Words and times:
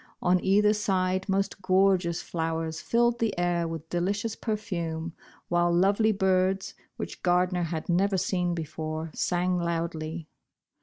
On 0.19 0.43
either 0.43 0.73
side 0.73 1.29
most 1.29 1.61
gorgeous 1.61 2.23
flowers 2.23 2.81
filled 2.81 3.19
the 3.19 3.37
air 3.37 3.67
with 3.67 3.87
delicious 3.91 4.35
perfume, 4.35 5.13
while 5.47 5.71
lovely 5.71 6.11
birds, 6.11 6.73
which 6.97 7.21
Gardner 7.21 7.61
had 7.61 7.87
never 7.87 8.17
seen 8.17 8.55
before, 8.55 9.11
sang 9.13 9.59
loudly. 9.59 10.27